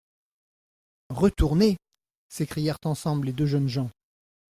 [1.11, 1.77] Retourner!
[2.27, 3.91] s'écrièrent ensemble les deux jeunes gens.